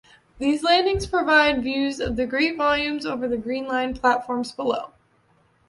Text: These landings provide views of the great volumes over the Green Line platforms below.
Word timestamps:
These 0.39 0.63
landings 0.63 1.05
provide 1.05 1.61
views 1.61 1.99
of 1.99 2.15
the 2.15 2.25
great 2.25 2.57
volumes 2.57 3.05
over 3.05 3.27
the 3.27 3.37
Green 3.37 3.67
Line 3.67 3.93
platforms 3.93 4.51
below. 4.51 4.93